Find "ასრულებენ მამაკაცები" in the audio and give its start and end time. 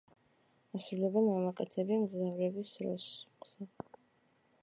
0.77-1.99